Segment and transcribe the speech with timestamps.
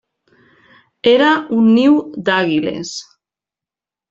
[1.11, 1.27] Era
[1.57, 1.99] un niu
[2.31, 2.97] d'àguiles.